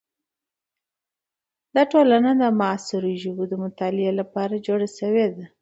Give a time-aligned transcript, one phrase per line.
[1.75, 5.45] دا ټولنه د معاصرو ژبو د مطالعې لپاره جوړه شوې ده.